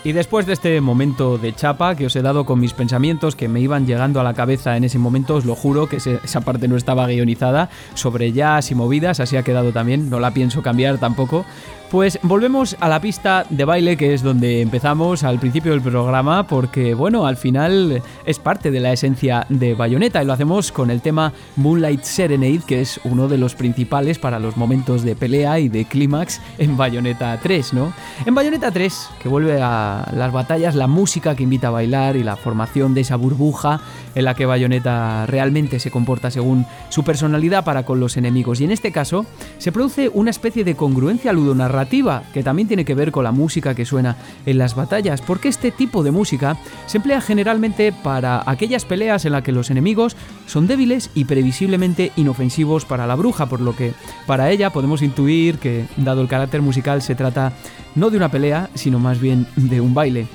[0.07, 3.49] Y después de este momento de chapa que os he dado con mis pensamientos que
[3.49, 6.69] me iban llegando a la cabeza en ese momento, os lo juro que esa parte
[6.69, 10.99] no estaba guionizada, sobre jazz y movidas, así ha quedado también, no la pienso cambiar
[10.99, 11.45] tampoco.
[11.91, 16.47] Pues volvemos a la pista de baile, que es donde empezamos al principio del programa,
[16.47, 20.91] porque bueno, al final es parte de la esencia de Bayonetta y lo hacemos con
[20.91, 25.61] el tema Moonlight Serenade, que es uno de los principales para los momentos de pelea
[25.61, 27.93] y de clímax en Bayonetta 3, ¿no?
[28.25, 32.23] En Bayonetta 3, que vuelve a las batallas, la música que invita a bailar y
[32.23, 33.81] la formación de esa burbuja
[34.15, 38.61] en la que Bayonetta realmente se comporta según su personalidad para con los enemigos.
[38.61, 39.27] Y en este caso,
[39.59, 43.75] se produce una especie de congruencia ludonarrativa que también tiene que ver con la música
[43.75, 46.57] que suena en las batallas, porque este tipo de música
[46.87, 52.13] se emplea generalmente para aquellas peleas en las que los enemigos son débiles y previsiblemente
[52.17, 53.95] inofensivos para la bruja, por lo que
[54.27, 57.53] para ella podemos intuir que, dado el carácter musical, se trata
[57.95, 60.27] no de una pelea, sino más bien de un baile.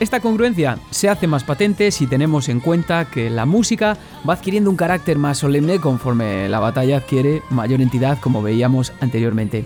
[0.00, 3.96] Esta congruencia se hace más patente si tenemos en cuenta que la música
[4.28, 9.64] va adquiriendo un carácter más solemne conforme la batalla adquiere mayor entidad como veíamos anteriormente.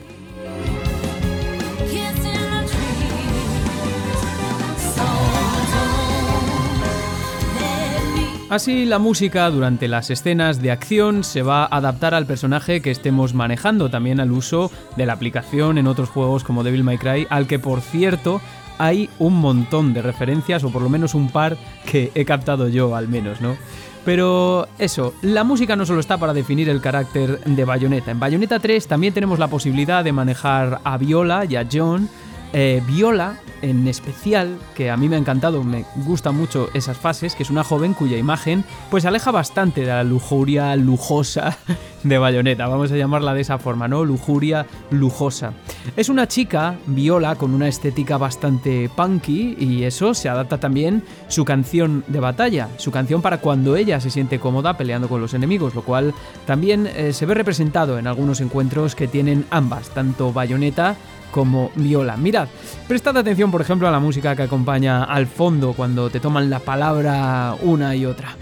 [8.52, 12.90] Así, la música durante las escenas de acción se va a adaptar al personaje que
[12.90, 17.26] estemos manejando, también al uso de la aplicación en otros juegos como Devil May Cry,
[17.30, 18.42] al que por cierto
[18.78, 21.56] hay un montón de referencias, o por lo menos un par
[21.86, 23.56] que he captado yo al menos, ¿no?
[24.04, 28.10] Pero eso, la música no solo está para definir el carácter de Bayonetta.
[28.10, 32.08] En Bayonetta 3 también tenemos la posibilidad de manejar a Viola y a John
[32.52, 37.34] eh, Viola, en especial, que a mí me ha encantado, me gustan mucho esas fases,
[37.34, 41.56] que es una joven cuya imagen pues aleja bastante de la lujuria lujosa
[42.02, 44.04] de Bayonetta, vamos a llamarla de esa forma, ¿no?
[44.04, 45.52] Lujuria lujosa.
[45.96, 51.44] Es una chica, Viola, con una estética bastante punky y eso se adapta también su
[51.44, 55.74] canción de batalla, su canción para cuando ella se siente cómoda peleando con los enemigos,
[55.74, 56.12] lo cual
[56.46, 60.96] también eh, se ve representado en algunos encuentros que tienen ambas, tanto Bayonetta
[61.32, 62.16] como viola.
[62.16, 62.46] Mirad,
[62.86, 66.60] prestad atención por ejemplo a la música que acompaña al fondo cuando te toman la
[66.60, 68.36] palabra una y otra.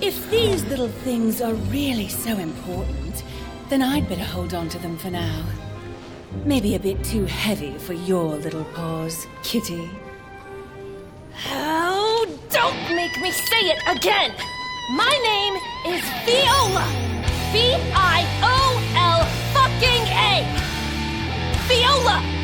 [0.00, 3.22] If these little things are really so important,
[3.68, 5.44] then I'd better hold on to them for now.
[6.44, 9.88] Maybe a bit too heavy for your little paws, kitty.
[11.50, 14.32] Oh, don't make me say it again!
[14.96, 15.54] My name
[15.94, 16.86] is Viola!
[17.52, 19.24] V I O L
[19.54, 20.73] fucking A!
[21.68, 22.43] ¡Viola!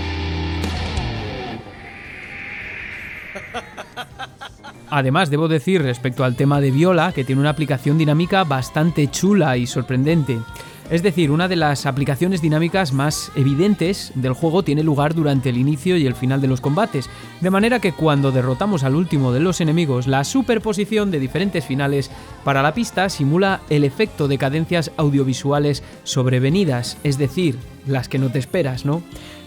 [4.90, 9.56] Además, debo decir respecto al tema de Viola que tiene una aplicación dinámica bastante chula
[9.56, 10.38] y sorprendente.
[10.90, 15.56] Es decir, una de las aplicaciones dinámicas más evidentes del juego tiene lugar durante el
[15.56, 17.08] inicio y el final de los combates,
[17.40, 22.10] de manera que cuando derrotamos al último de los enemigos, la superposición de diferentes finales
[22.42, 28.30] para la pista simula el efecto de cadencias audiovisuales sobrevenidas, es decir, las que no
[28.30, 29.04] te esperas, ¿no?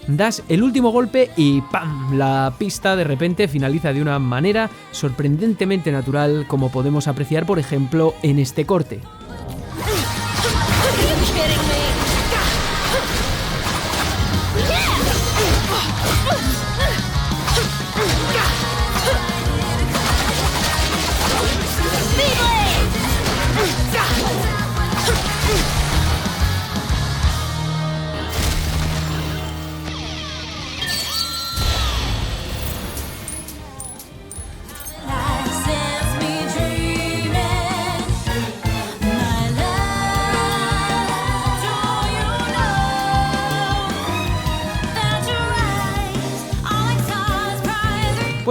[0.08, 2.18] Das el último golpe y ¡pam!
[2.18, 8.14] La pista de repente finaliza de una manera sorprendentemente natural como podemos apreciar por ejemplo
[8.22, 9.00] en este corte.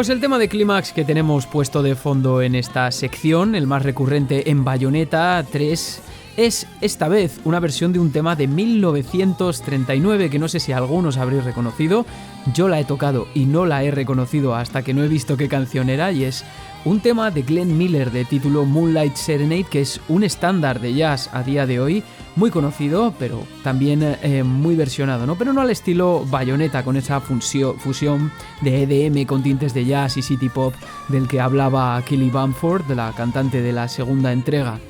[0.03, 3.85] Pues el tema de clímax que tenemos puesto de fondo en esta sección, el más
[3.85, 6.03] recurrente en Bayonetta 3,
[6.37, 11.17] es esta vez una versión de un tema de 1939 que no sé si algunos
[11.17, 12.07] habréis reconocido.
[12.55, 15.49] Yo la he tocado y no la he reconocido hasta que no he visto qué
[15.49, 16.45] canción era y es
[16.85, 21.31] un tema de Glenn Miller de título Moonlight Serenade que es un estándar de jazz
[21.33, 22.03] a día de hoy
[22.35, 25.37] muy conocido, pero también eh, muy versionado, ¿no?
[25.37, 30.23] Pero no al estilo Bayonetta, con esa fusión de EDM con tintes de jazz y
[30.23, 30.75] city pop
[31.09, 34.81] del que hablaba Kelly Bamford, la cantante de la segunda entrega.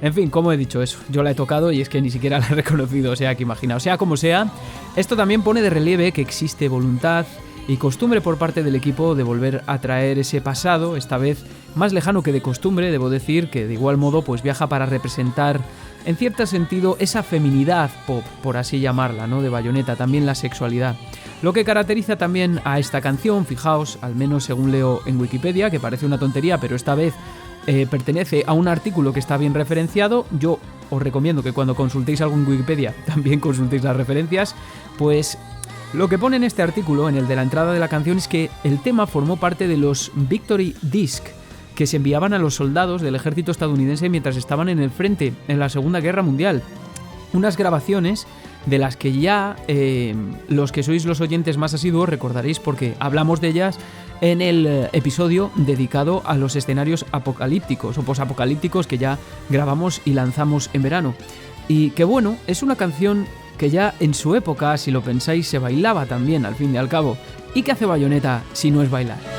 [0.00, 2.38] En fin, como he dicho eso, yo la he tocado y es que ni siquiera
[2.40, 3.78] la he reconocido, o sea que imagina.
[3.80, 4.50] Sea como sea,
[4.96, 7.26] esto también pone de relieve que existe voluntad
[7.66, 11.44] y costumbre por parte del equipo de volver a traer ese pasado, esta vez
[11.74, 15.60] más lejano que de costumbre, debo decir que de igual modo pues viaja para representar
[16.06, 19.42] en cierto sentido esa feminidad pop, por así llamarla, ¿no?
[19.42, 20.96] De Bayonetta, también la sexualidad.
[21.42, 25.80] Lo que caracteriza también a esta canción, fijaos, al menos según leo en Wikipedia, que
[25.80, 27.12] parece una tontería, pero esta vez
[27.70, 30.58] eh, pertenece a un artículo que está bien referenciado, yo
[30.88, 34.54] os recomiendo que cuando consultéis algo en Wikipedia también consultéis las referencias,
[34.96, 35.36] pues
[35.92, 38.26] lo que pone en este artículo, en el de la entrada de la canción, es
[38.26, 41.24] que el tema formó parte de los Victory Disc,
[41.74, 45.58] que se enviaban a los soldados del ejército estadounidense mientras estaban en el frente en
[45.58, 46.62] la Segunda Guerra Mundial.
[47.34, 48.26] Unas grabaciones
[48.64, 50.14] de las que ya eh,
[50.48, 53.78] los que sois los oyentes más asiduos recordaréis porque hablamos de ellas
[54.20, 60.12] en el eh, episodio dedicado a los escenarios apocalípticos o posapocalípticos que ya grabamos y
[60.12, 61.14] lanzamos en verano.
[61.68, 63.26] Y que bueno, es una canción
[63.58, 66.88] que ya en su época, si lo pensáis, se bailaba también al fin y al
[66.88, 67.18] cabo.
[67.54, 69.37] ¿Y qué hace Bayonetta si no es bailar?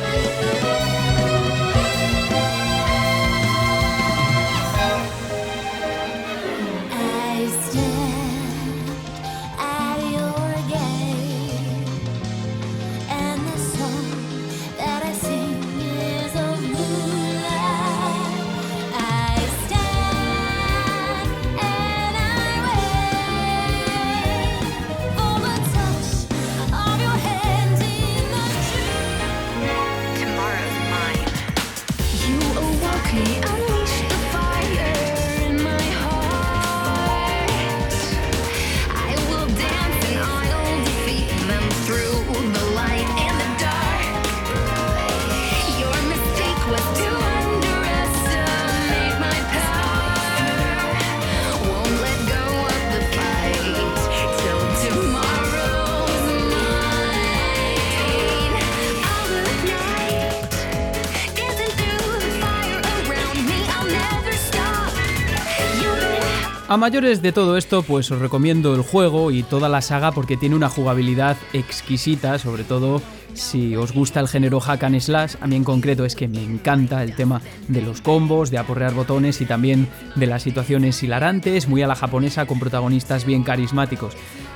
[66.70, 70.38] A mayores de todo esto, pues os recomiendo el juego y toda la saga porque
[70.38, 73.02] tiene una jugabilidad exquisita, sobre todo
[73.34, 75.34] si os gusta el género hack and slash.
[75.42, 78.94] A mí en concreto es que me encanta el tema de los combos, de aporrear
[78.94, 84.16] botones y también de las situaciones hilarantes, muy a la japonesa con protagonistas bien carismáticos.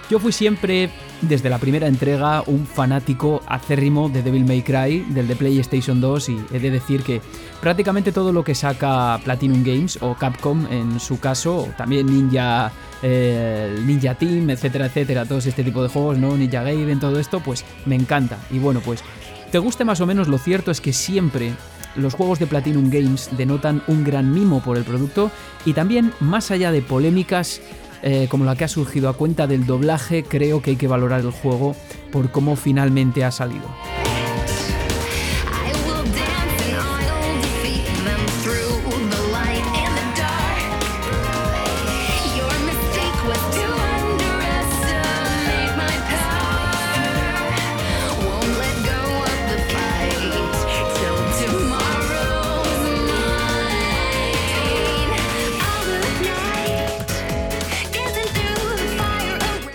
[0.10, 0.90] Yo fui siempre,
[1.22, 6.30] desde la primera entrega, un fanático acérrimo de Devil May Cry, del de PlayStation 2,
[6.30, 7.22] y he de decir que
[7.62, 13.80] prácticamente todo lo que saca Platinum Games o Capcom en su caso, también Ninja, eh,
[13.86, 16.36] Ninja Team, etcétera, etcétera, todos este tipo de juegos, ¿no?
[16.36, 18.38] Ninja Gaiden, todo esto, pues me encanta.
[18.52, 19.04] Y bueno, pues
[19.52, 21.54] te guste más o menos, lo cierto es que siempre
[21.96, 25.32] los juegos de Platinum Games denotan un gran mimo por el producto
[25.66, 27.62] y también, más allá de polémicas,
[28.04, 31.22] eh, como la que ha surgido a cuenta del doblaje, creo que hay que valorar
[31.22, 31.76] el juego
[32.12, 33.64] por cómo finalmente ha salido.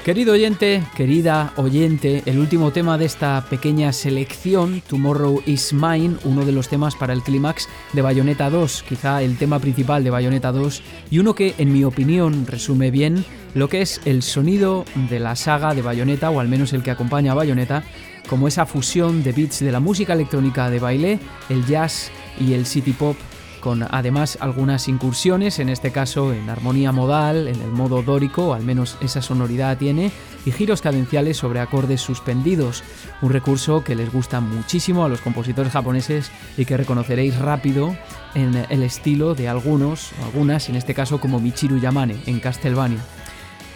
[0.08, 6.46] Querido oyente, querida oyente, el último tema de esta pequeña selección, Tomorrow is Mine, uno
[6.46, 10.50] de los temas para el clímax de Bayonetta 2, quizá el tema principal de Bayonetta
[10.50, 15.20] 2, y uno que, en mi opinión, resume bien lo que es el sonido de
[15.20, 17.84] la saga de Bayonetta, o al menos el que acompaña a Bayonetta,
[18.30, 21.18] como esa fusión de beats de la música electrónica de baile,
[21.50, 23.18] el jazz y el city pop
[23.60, 28.62] con además algunas incursiones, en este caso en armonía modal, en el modo dórico, al
[28.62, 30.10] menos esa sonoridad tiene,
[30.46, 32.82] y giros cadenciales sobre acordes suspendidos,
[33.22, 37.96] un recurso que les gusta muchísimo a los compositores japoneses y que reconoceréis rápido
[38.34, 43.00] en el estilo de algunos, algunas, en este caso como Michiru Yamane en Castlevania.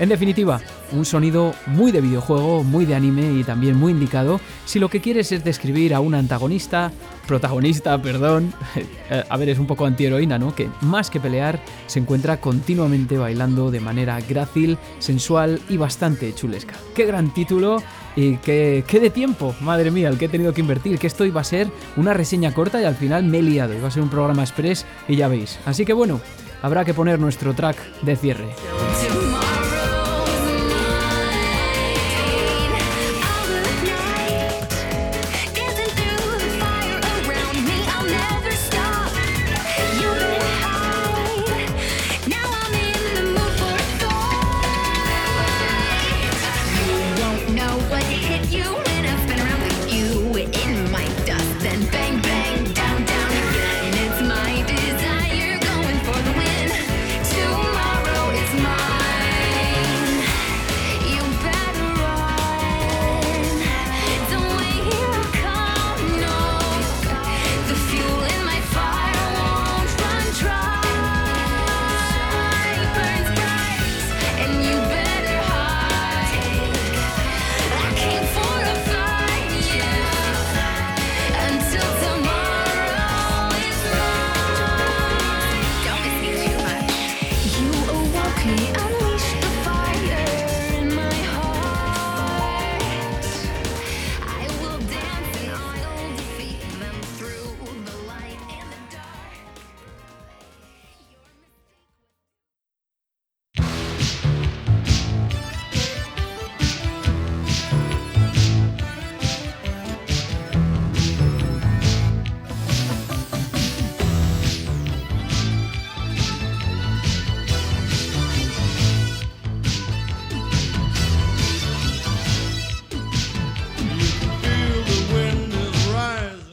[0.03, 4.81] En definitiva, un sonido muy de videojuego, muy de anime y también muy indicado si
[4.81, 6.91] lo que quieres es describir a un antagonista,
[7.29, 10.57] protagonista, perdón, eh, a ver, es un poco antiheroína, ¿no?
[10.57, 16.75] Que más que pelear se encuentra continuamente bailando de manera grácil, sensual y bastante chulesca.
[16.97, 17.81] ¡Qué gran título!
[18.17, 21.25] Y qué, qué de tiempo, madre mía, el que he tenido que invertir, que esto
[21.25, 24.03] iba a ser una reseña corta y al final me he liado, iba a ser
[24.03, 25.61] un programa express y ya veis.
[25.65, 26.21] Así que bueno,
[26.61, 28.49] habrá que poner nuestro track de cierre.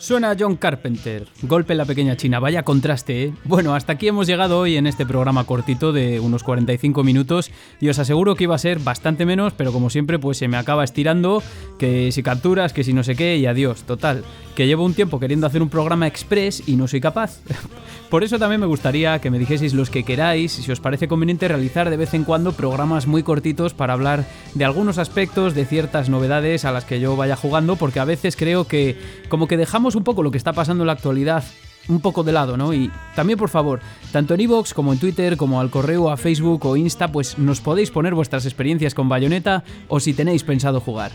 [0.10, 3.34] Suena John Carpenter, golpe en la pequeña China, vaya contraste, ¿eh?
[3.44, 7.90] Bueno, hasta aquí hemos llegado hoy en este programa cortito de unos 45 minutos y
[7.90, 10.84] os aseguro que iba a ser bastante menos, pero como siempre pues se me acaba
[10.84, 11.44] estirando,
[11.78, 14.24] que si capturas, que si no sé qué y adiós, total,
[14.56, 17.42] que llevo un tiempo queriendo hacer un programa express y no soy capaz.
[18.10, 21.48] Por eso también me gustaría que me dijeseis los que queráis, si os parece conveniente
[21.48, 26.10] realizar de vez en cuando programas muy cortitos para hablar de algunos aspectos, de ciertas
[26.10, 28.98] novedades a las que yo vaya jugando, porque a veces creo que
[29.30, 31.44] como que dejamos un poco lo que está pasando en la actualidad
[31.88, 32.74] un poco de lado, ¿no?
[32.74, 33.80] Y también, por favor,
[34.12, 37.62] tanto en iVoox como en Twitter, como al correo, a Facebook o Insta, pues nos
[37.62, 41.12] podéis poner vuestras experiencias con Bayonetta o si tenéis pensado jugar.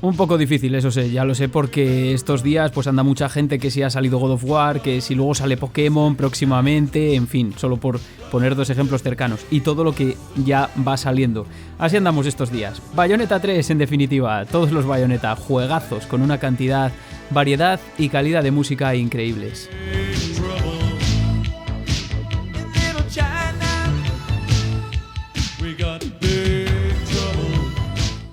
[0.00, 3.58] Un poco difícil, eso sé, ya lo sé, porque estos días pues anda mucha gente
[3.58, 7.52] que si ha salido God of War, que si luego sale Pokémon próximamente, en fin,
[7.56, 7.98] solo por
[8.30, 11.46] poner dos ejemplos cercanos, y todo lo que ya va saliendo.
[11.78, 12.80] Así andamos estos días.
[12.94, 16.92] Bayonetta 3, en definitiva, todos los Bayonetta, juegazos con una cantidad,
[17.30, 19.68] variedad y calidad de música increíbles.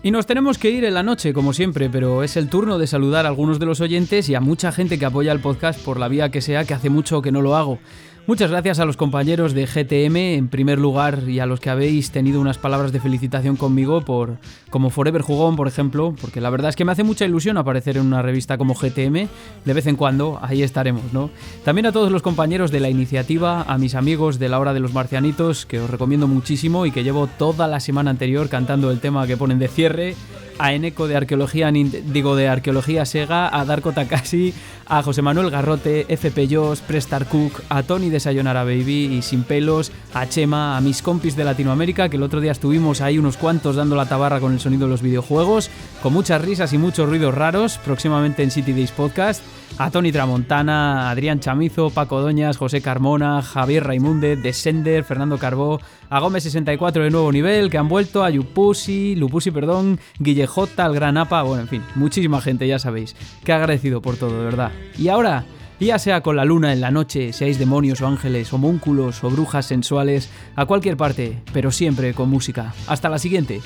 [0.05, 2.85] Y nos tenemos que ir en la noche, como siempre, pero es el turno de
[2.85, 5.99] saludar a algunos de los oyentes y a mucha gente que apoya el podcast por
[5.99, 7.79] la vía que sea, que hace mucho que no lo hago.
[8.27, 12.09] Muchas gracias a los compañeros de GTM en primer lugar y a los que habéis
[12.09, 14.37] tenido unas palabras de felicitación conmigo por
[14.71, 17.97] como Forever Jugón, por ejemplo, porque la verdad es que me hace mucha ilusión aparecer
[17.97, 19.27] en una revista como GTM,
[19.63, 21.29] de vez en cuando ahí estaremos, ¿no?
[21.63, 24.79] También a todos los compañeros de la iniciativa, a mis amigos de la hora de
[24.79, 29.01] los marcianitos, que os recomiendo muchísimo y que llevo toda la semana anterior cantando el
[29.01, 30.15] tema que ponen de cierre
[30.57, 34.53] a Eneco de Arqueología, digo de Arqueología Sega, a Darko Takashi,
[34.87, 39.43] a José Manuel Garrote, FP Joss, Prestar Cook, a Tony de Sayonara Baby y Sin
[39.43, 43.37] Pelos, a Chema, a mis compis de Latinoamérica, que el otro día estuvimos ahí unos
[43.37, 45.69] cuantos dando la tabarra con el sonido de los videojuegos,
[46.01, 49.41] con muchas risas y muchos ruidos raros, próximamente en City Days Podcast
[49.77, 56.19] a Tony Tramontana, Adrián Chamizo, Paco Doñas, José Carmona, Javier Raimunde, Descender, Fernando Carbó, a
[56.19, 60.93] Gómez 64 de nuevo nivel, que han vuelto, a Yupusi, Lupusi, perdón, Guille J, al
[60.95, 63.15] Gran Apa, bueno, en fin, muchísima gente, ya sabéis.
[63.43, 64.71] Qué agradecido por todo, de verdad.
[64.97, 65.45] Y ahora,
[65.79, 69.29] ya sea con la luna en la noche, seáis demonios o ángeles, o múnculos o
[69.29, 72.73] brujas sensuales, a cualquier parte, pero siempre con música.
[72.87, 73.61] Hasta la siguiente.